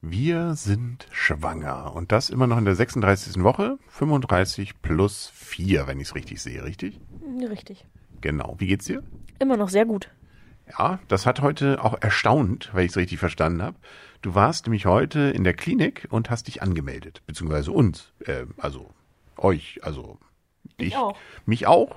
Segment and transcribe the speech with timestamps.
[0.00, 3.42] Wir sind schwanger und das immer noch in der 36.
[3.42, 7.00] Woche, 35 plus 4, wenn ich es richtig sehe, richtig?
[7.50, 7.84] Richtig.
[8.20, 8.54] Genau.
[8.58, 9.02] Wie geht's dir?
[9.40, 10.08] Immer noch sehr gut.
[10.78, 13.76] Ja, das hat heute auch erstaunt, weil ich es richtig verstanden habe.
[14.22, 18.94] Du warst nämlich heute in der Klinik und hast dich angemeldet, beziehungsweise uns, äh, also
[19.36, 20.18] euch, also
[20.80, 20.88] dich.
[20.88, 21.18] Ich auch.
[21.44, 21.96] Mich auch?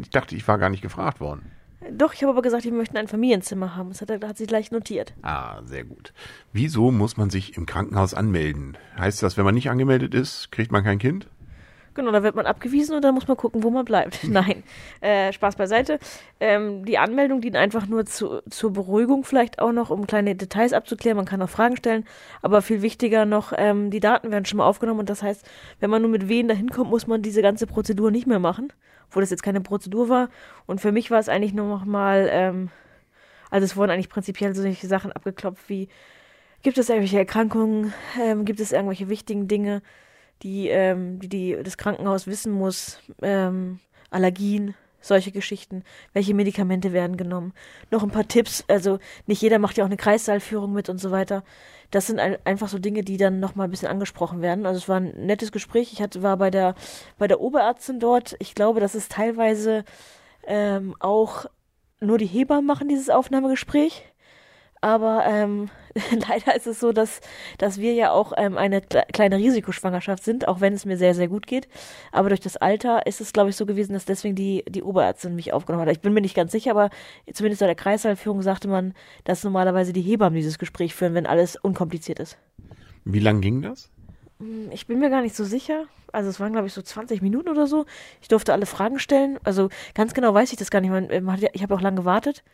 [0.00, 1.50] Ich dachte, ich war gar nicht gefragt worden.
[1.92, 3.90] Doch, ich habe aber gesagt, wir möchten ein Familienzimmer haben.
[3.90, 5.14] Das hat, er- hat sie gleich notiert.
[5.22, 6.12] Ah, sehr gut.
[6.52, 8.76] Wieso muss man sich im Krankenhaus anmelden?
[8.98, 11.28] Heißt das, wenn man nicht angemeldet ist, kriegt man kein Kind?
[11.94, 14.24] Genau, da wird man abgewiesen und dann muss man gucken, wo man bleibt.
[14.28, 14.64] Nein,
[15.00, 16.00] äh, Spaß beiseite.
[16.40, 20.72] Ähm, die Anmeldung dient einfach nur zu, zur Beruhigung vielleicht auch noch, um kleine Details
[20.72, 21.16] abzuklären.
[21.16, 22.04] Man kann auch Fragen stellen,
[22.42, 25.48] aber viel wichtiger noch, ähm, die Daten werden schon mal aufgenommen und das heißt,
[25.78, 28.72] wenn man nur mit wen dahin kommt, muss man diese ganze Prozedur nicht mehr machen,
[29.08, 30.30] obwohl das jetzt keine Prozedur war.
[30.66, 32.70] Und für mich war es eigentlich nur noch mal, ähm,
[33.50, 35.88] also es wurden eigentlich prinzipiell solche Sachen abgeklopft wie,
[36.62, 39.82] gibt es irgendwelche Erkrankungen, ähm, gibt es irgendwelche wichtigen Dinge,
[40.42, 47.16] die, ähm, die, die das Krankenhaus wissen muss, ähm, Allergien, solche Geschichten, welche Medikamente werden
[47.16, 47.52] genommen.
[47.90, 51.10] Noch ein paar Tipps, also nicht jeder macht ja auch eine Kreissaalführung mit und so
[51.10, 51.44] weiter.
[51.90, 54.66] Das sind ein, einfach so Dinge, die dann nochmal ein bisschen angesprochen werden.
[54.66, 55.92] Also es war ein nettes Gespräch.
[55.92, 56.74] Ich hatte, war bei der,
[57.18, 58.34] bei der Oberärztin dort.
[58.38, 59.84] Ich glaube, das ist teilweise
[60.46, 61.46] ähm, auch
[62.00, 64.04] nur die Hebammen machen dieses Aufnahmegespräch.
[64.84, 65.70] Aber ähm,
[66.28, 67.22] leider ist es so, dass,
[67.56, 71.14] dass wir ja auch ähm, eine kle kleine Risikoschwangerschaft sind, auch wenn es mir sehr,
[71.14, 71.68] sehr gut geht.
[72.12, 75.34] Aber durch das Alter ist es, glaube ich, so gewesen, dass deswegen die, die Oberärztin
[75.34, 75.92] mich aufgenommen hat.
[75.96, 76.90] Ich bin mir nicht ganz sicher, aber
[77.32, 78.92] zumindest bei der Kreisallführung sagte man,
[79.24, 82.36] dass normalerweise die Hebammen dieses Gespräch führen, wenn alles unkompliziert ist.
[83.06, 83.90] Wie lang ging das?
[84.70, 85.84] Ich bin mir gar nicht so sicher.
[86.12, 87.86] Also es waren, glaube ich, so 20 Minuten oder so.
[88.20, 89.38] Ich durfte alle Fragen stellen.
[89.44, 90.90] Also ganz genau weiß ich das gar nicht.
[90.90, 92.44] Ja- Ich habe auch lange gewartet.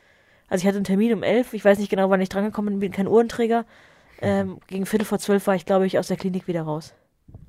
[0.51, 1.55] Also ich hatte einen Termin um 11.
[1.55, 2.81] Ich weiß nicht genau, wann ich drangekommen bin.
[2.81, 3.65] Bin kein Uhrenträger.
[4.21, 6.93] Ähm, gegen Viertel vor zwölf war ich, glaube ich, aus der Klinik wieder raus.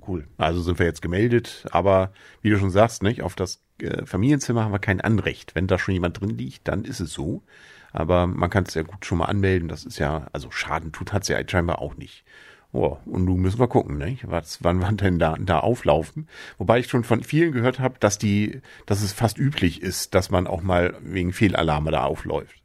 [0.08, 0.28] Cool.
[0.38, 4.64] Also sind wir jetzt gemeldet, aber wie du schon sagst, nicht, auf das äh, Familienzimmer
[4.64, 5.56] haben wir kein Anrecht.
[5.56, 7.44] Wenn da schon jemand drin liegt, dann ist es so.
[7.92, 9.68] Aber man kann es ja gut schon mal anmelden.
[9.68, 12.24] Das ist ja, also Schaden tut hat's ja scheinbar auch nicht.
[12.74, 14.30] Oh, und nun müssen wir gucken, nicht?
[14.30, 16.28] Was, wann wann denn da, da auflaufen?
[16.58, 20.30] Wobei ich schon von vielen gehört habe, dass die, dass es fast üblich ist, dass
[20.30, 22.61] man auch mal wegen Fehlalarme da aufläuft.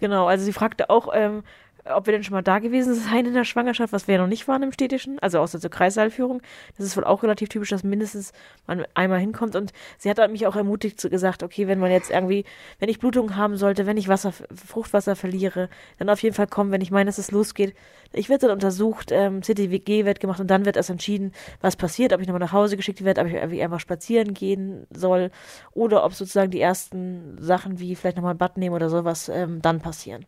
[0.00, 1.42] Genau, also sie fragte auch, ähm,
[1.94, 4.28] ob wir denn schon mal da gewesen seien in der Schwangerschaft, was wir ja noch
[4.28, 6.42] nicht waren im Städtischen, also außer zur Kreissaalführung.
[6.76, 8.32] Das ist wohl auch relativ typisch, dass mindestens
[8.66, 9.56] man einmal hinkommt.
[9.56, 12.44] Und sie hat mich auch ermutigt zu gesagt, okay, wenn man jetzt irgendwie,
[12.78, 16.72] wenn ich Blutung haben sollte, wenn ich Wasser, Fruchtwasser verliere, dann auf jeden Fall kommen,
[16.72, 17.74] wenn ich meine, dass es losgeht.
[18.12, 22.12] Ich werde dann untersucht, ähm, CTWG wird gemacht und dann wird erst entschieden, was passiert,
[22.12, 25.30] ob ich nochmal nach Hause geschickt werde, ob ich irgendwie einfach spazieren gehen soll
[25.72, 29.60] oder ob sozusagen die ersten Sachen wie vielleicht nochmal ein Bad nehmen oder sowas ähm,
[29.62, 30.26] dann passieren.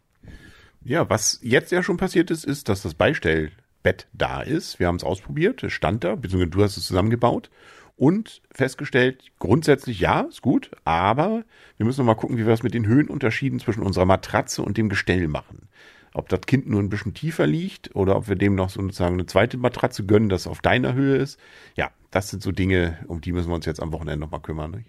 [0.84, 4.78] Ja, was jetzt ja schon passiert ist, ist, dass das Beistellbett da ist.
[4.78, 7.50] Wir haben es ausprobiert, es stand da, beziehungsweise du hast es zusammengebaut
[7.98, 11.44] und festgestellt, grundsätzlich ja, ist gut, aber
[11.76, 14.76] wir müssen noch mal gucken, wie wir das mit den Höhenunterschieden zwischen unserer Matratze und
[14.76, 15.68] dem Gestell machen.
[16.14, 19.26] Ob das Kind nur ein bisschen tiefer liegt oder ob wir dem noch sozusagen eine
[19.26, 21.38] zweite Matratze gönnen, das auf deiner Höhe ist.
[21.76, 24.38] Ja, das sind so Dinge, um die müssen wir uns jetzt am Wochenende noch mal
[24.38, 24.70] kümmern.
[24.70, 24.86] Nicht?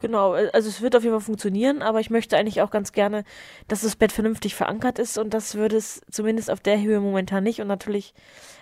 [0.00, 3.24] Genau, also es wird auf jeden Fall funktionieren, aber ich möchte eigentlich auch ganz gerne,
[3.66, 7.44] dass das Bett vernünftig verankert ist und das würde es zumindest auf der Höhe momentan
[7.44, 7.62] nicht.
[7.62, 8.12] Und natürlich,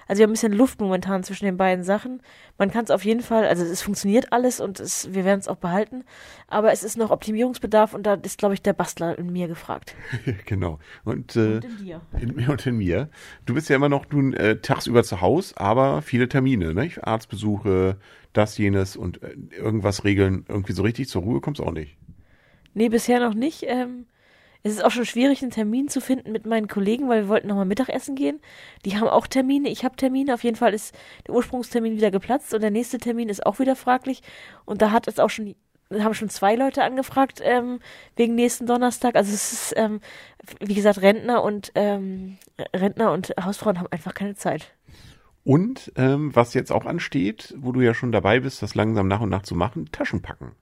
[0.06, 2.22] also wir haben ein bisschen Luft momentan zwischen den beiden Sachen.
[2.58, 5.48] Man kann es auf jeden Fall, also es funktioniert alles und es, wir werden es
[5.48, 6.04] auch behalten,
[6.48, 9.94] aber es ist noch Optimierungsbedarf und da ist, glaube ich, der Bastler in mir gefragt.
[10.46, 10.78] genau.
[11.04, 12.00] Und, äh, Und in dir.
[12.20, 13.08] In mir und in mir.
[13.46, 17.04] Du bist ja immer noch nun äh, tagsüber zu Hause, aber viele Termine, nicht?
[17.04, 17.98] Arztbesuche,
[18.32, 20.44] das, jenes und äh, irgendwas regeln.
[20.48, 21.96] Irgendwie so richtig zur Ruhe kommst auch nicht.
[22.74, 23.64] Nee, bisher noch nicht.
[23.66, 24.06] Ähm,
[24.66, 27.48] es ist auch schon schwierig, einen Termin zu finden mit meinen Kollegen, weil wir wollten
[27.48, 28.40] nochmal Mittagessen gehen.
[28.86, 30.32] Die haben auch Termine, ich habe Termine.
[30.32, 30.94] Auf jeden Fall ist
[31.26, 34.22] der Ursprungstermin wieder geplatzt und der nächste Termin ist auch wieder fraglich.
[34.64, 35.54] Und da hat es auch schon,
[35.92, 37.80] haben schon zwei Leute angefragt ähm,
[38.16, 39.16] wegen nächsten Donnerstag.
[39.16, 40.00] Also es ist, ähm,
[40.60, 42.38] wie gesagt, Rentner und ähm,
[42.74, 44.72] Rentner und Hausfrauen haben einfach keine Zeit.
[45.44, 49.20] Und ähm, was jetzt auch ansteht, wo du ja schon dabei bist, das langsam nach
[49.20, 50.52] und nach zu machen, Taschen packen.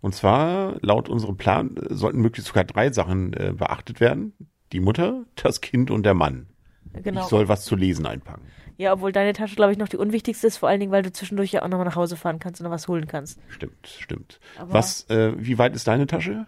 [0.00, 4.32] Und zwar, laut unserem Plan, äh, sollten möglichst sogar drei Sachen äh, beachtet werden.
[4.72, 6.46] Die Mutter, das Kind und der Mann.
[6.92, 7.20] Genau.
[7.22, 8.42] Ich soll was zu lesen einpacken.
[8.78, 11.12] Ja, obwohl deine Tasche, glaube ich, noch die unwichtigste ist, vor allen Dingen, weil du
[11.12, 13.38] zwischendurch ja auch nochmal nach Hause fahren kannst und noch was holen kannst.
[13.48, 14.40] Stimmt, stimmt.
[14.58, 16.46] Aber- was, äh, wie weit ist deine Tasche?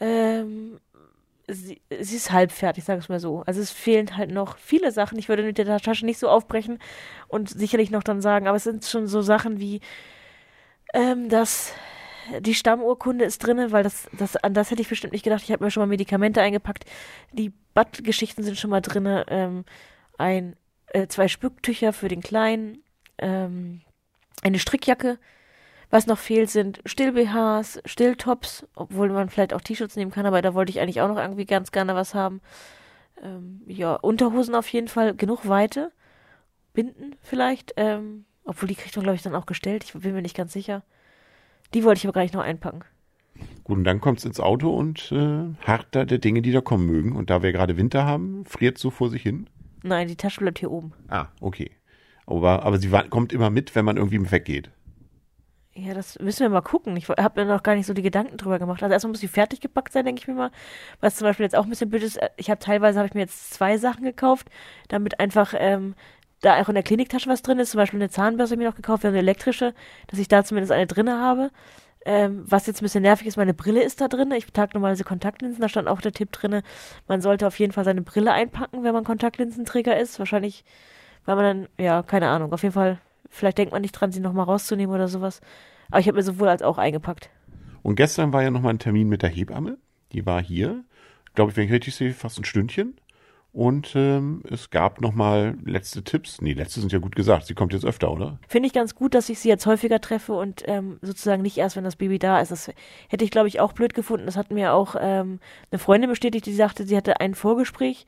[0.00, 0.80] Ähm,
[1.48, 3.42] sie, sie ist halb fertig, sag ich mal so.
[3.46, 5.18] Also es fehlen halt noch viele Sachen.
[5.18, 6.78] Ich würde mit der Tasche nicht so aufbrechen
[7.28, 9.80] und sicherlich noch dann sagen, aber es sind schon so Sachen wie,
[10.92, 11.72] ähm, dass
[12.40, 15.42] die Stammurkunde ist drinne, weil das, das, an das hätte ich bestimmt nicht gedacht.
[15.42, 16.84] Ich habe mir schon mal Medikamente eingepackt.
[17.32, 19.24] Die Badgeschichten sind schon mal drinne.
[19.28, 19.64] Ähm,
[20.18, 20.56] ein
[20.88, 22.82] äh, zwei Spücktücher für den Kleinen,
[23.18, 23.80] ähm,
[24.42, 25.18] eine Strickjacke.
[25.90, 30.54] Was noch fehlt, sind Still-BHs, Still-Tops, obwohl man vielleicht auch T-Shirts nehmen kann, aber da
[30.54, 32.40] wollte ich eigentlich auch noch irgendwie ganz gerne was haben.
[33.22, 35.92] Ähm, ja, Unterhosen auf jeden Fall, genug Weite.
[36.72, 39.84] Binden vielleicht, ähm, obwohl die kriegt man, glaube ich, dann auch gestellt.
[39.84, 40.82] Ich bin mir nicht ganz sicher.
[41.74, 42.84] Die wollte ich aber gar nicht noch einpacken.
[43.64, 46.86] Gut, und dann kommt's ins Auto und äh, hart da der Dinge, die da kommen
[46.86, 47.12] mögen.
[47.16, 49.48] Und da wir gerade Winter haben, friert so vor sich hin.
[49.82, 50.92] Nein, die Tasche bleibt hier oben.
[51.08, 51.70] Ah, okay.
[52.26, 54.70] Aber, aber sie kommt immer mit, wenn man irgendwie weggeht.
[55.74, 56.96] Ja, das müssen wir mal gucken.
[56.98, 58.82] Ich habe mir noch gar nicht so die Gedanken drüber gemacht.
[58.82, 60.50] Also erstmal muss sie fertig gepackt sein, denke ich mir mal.
[61.00, 63.14] Was zum Beispiel jetzt auch ein bisschen blöd ist, äh, ich habe teilweise habe ich
[63.14, 64.48] mir jetzt zwei Sachen gekauft,
[64.88, 65.94] damit einfach ähm,
[66.42, 67.70] da auch in der Kliniktasche was drin ist.
[67.70, 69.74] Zum Beispiel eine Zahnbürste habe ich mir noch gekauft, eine elektrische,
[70.08, 71.50] dass ich da zumindest eine drinne habe.
[72.04, 74.32] Ähm, was jetzt ein bisschen nervig ist, meine Brille ist da drin.
[74.32, 75.60] Ich trage normalerweise Kontaktlinsen.
[75.62, 76.62] Da stand auch der Tipp drinne,
[77.06, 80.18] man sollte auf jeden Fall seine Brille einpacken, wenn man Kontaktlinsenträger ist.
[80.18, 80.64] Wahrscheinlich,
[81.24, 82.52] weil man dann, ja, keine Ahnung.
[82.52, 82.98] Auf jeden Fall,
[83.30, 85.40] vielleicht denkt man nicht dran, sie nochmal rauszunehmen oder sowas.
[85.90, 87.30] Aber ich habe mir sowohl als auch eingepackt.
[87.82, 89.78] Und gestern war ja nochmal ein Termin mit der Hebamme.
[90.12, 90.82] Die war hier,
[91.34, 92.96] glaube ich, wenn ich richtig sehe, fast ein Stündchen.
[93.52, 96.40] Und ähm, es gab nochmal letzte Tipps.
[96.40, 97.46] Nee, letzte sind ja gut gesagt.
[97.46, 98.38] Sie kommt jetzt öfter, oder?
[98.48, 101.76] Finde ich ganz gut, dass ich sie jetzt häufiger treffe und ähm, sozusagen nicht erst,
[101.76, 102.50] wenn das Baby da ist.
[102.50, 102.72] Das
[103.08, 104.24] hätte ich, glaube ich, auch blöd gefunden.
[104.24, 105.38] Das hat mir auch ähm,
[105.70, 108.06] eine Freundin bestätigt, die sagte, sie hatte ein Vorgespräch,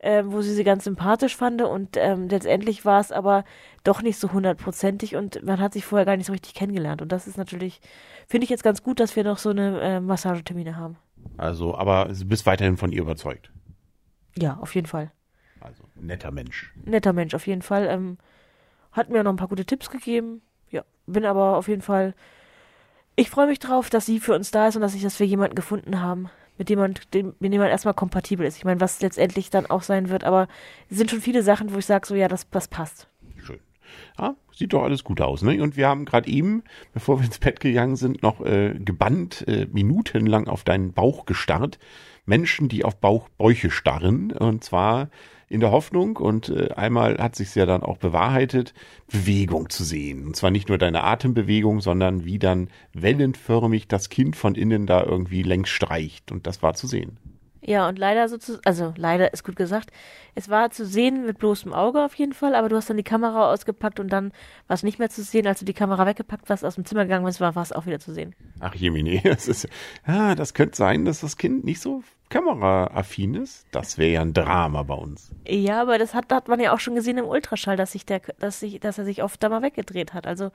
[0.00, 3.44] ähm, wo sie sie ganz sympathisch fand und ähm, letztendlich war es aber
[3.84, 7.02] doch nicht so hundertprozentig und man hat sich vorher gar nicht so richtig kennengelernt.
[7.02, 7.80] Und das ist natürlich,
[8.26, 10.96] finde ich jetzt ganz gut, dass wir noch so eine äh, Massagetermine haben.
[11.36, 13.50] Also, aber du bist weiterhin von ihr überzeugt.
[14.38, 15.10] Ja, auf jeden Fall.
[15.60, 16.72] Also, netter Mensch.
[16.84, 17.86] netter Mensch auf jeden Fall.
[17.90, 18.18] Ähm,
[18.92, 20.42] hat mir noch ein paar gute Tipps gegeben.
[20.70, 22.14] Ja, bin aber auf jeden Fall.
[23.14, 25.26] Ich freue mich drauf, dass sie für uns da ist und dass ich, dass wir
[25.26, 26.28] jemanden gefunden haben,
[26.58, 28.58] mit dem man, dem, mit dem man erstmal kompatibel ist.
[28.58, 30.48] Ich meine, was letztendlich dann auch sein wird, aber
[30.90, 33.08] es sind schon viele Sachen, wo ich sage, so ja, das, das passt.
[33.38, 33.60] Schön.
[34.18, 35.62] Ja, sieht doch alles gut aus, ne?
[35.62, 36.62] Und wir haben gerade eben,
[36.92, 41.78] bevor wir ins Bett gegangen sind, noch äh, gebannt äh, minutenlang auf deinen Bauch gestarrt.
[42.26, 44.32] Menschen, die auf Bauch, Bäuche starren.
[44.32, 45.08] Und zwar
[45.48, 48.74] in der Hoffnung, und äh, einmal hat sich's ja dann auch bewahrheitet,
[49.06, 50.26] Bewegung zu sehen.
[50.26, 55.04] Und zwar nicht nur deine Atembewegung, sondern wie dann wellenförmig das Kind von innen da
[55.04, 56.32] irgendwie längs streicht.
[56.32, 57.18] Und das war zu sehen.
[57.66, 59.90] Ja, und leider sozusagen, also leider ist gut gesagt,
[60.36, 63.02] es war zu sehen mit bloßem Auge auf jeden Fall, aber du hast dann die
[63.02, 64.30] Kamera ausgepackt und dann
[64.68, 67.02] war es nicht mehr zu sehen, als du die Kamera weggepackt warst, aus dem Zimmer
[67.04, 68.36] gegangen bist, war es auch wieder zu sehen.
[68.60, 69.68] Ach Jemine, das ist,
[70.06, 73.66] ja, das könnte sein, dass das Kind nicht so kameraaffin ist.
[73.70, 75.30] Das wäre ja ein Drama bei uns.
[75.46, 78.20] Ja, aber das hat, hat man ja auch schon gesehen im Ultraschall, dass sich der,
[78.38, 80.26] dass sich, dass er sich oft da mal weggedreht hat.
[80.26, 80.50] Also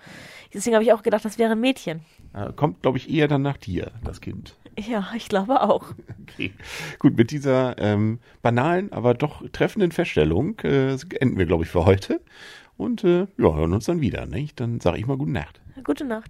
[0.54, 2.02] deswegen habe ich auch gedacht, das wäre ein Mädchen.
[2.34, 4.58] Äh, Kommt, glaube ich, eher dann nach dir, das Kind.
[4.78, 5.88] Ja, ich glaube auch.
[6.32, 6.54] Okay.
[6.98, 11.84] Gut, mit dieser ähm, banalen, aber doch treffenden Feststellung äh, enden wir, glaube ich, für
[11.84, 12.22] heute.
[12.78, 14.26] Und äh, ja, hören uns dann wieder.
[14.28, 14.62] Nicht?
[14.62, 15.60] Dann sage ich mal gute Nacht.
[15.84, 16.30] Gute Nacht.